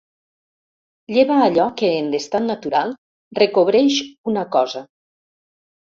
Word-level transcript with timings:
Lleva 1.17 1.37
allò 1.49 1.67
que, 1.83 1.91
en 1.99 2.09
l'estat 2.15 2.45
natural, 2.49 2.97
recobreix 3.43 4.03
una 4.35 4.51
cosa. 4.61 4.87